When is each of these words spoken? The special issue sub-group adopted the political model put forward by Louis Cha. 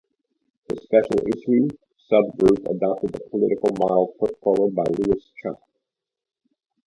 The 0.67 0.77
special 0.77 1.27
issue 1.27 1.67
sub-group 2.09 2.65
adopted 2.67 3.11
the 3.13 3.19
political 3.29 3.69
model 3.77 4.15
put 4.19 4.35
forward 4.39 4.73
by 4.73 4.85
Louis 4.97 5.23
Cha. 5.43 5.53